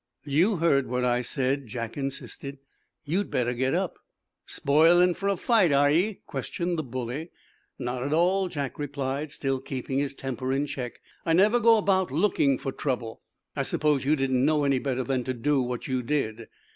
[0.25, 2.57] "You heard what I said," Jack insisted.
[3.05, 3.99] "You'd better get up."
[4.47, 7.29] "Spoiling for a fight, are ye?" questioned the bully.
[7.77, 11.01] "Not at all," Jack replied, still keeping his temper in check.
[11.23, 13.21] "I never go about looking for trouble.
[13.55, 16.47] I suppose you didn't know any better than to do what you did."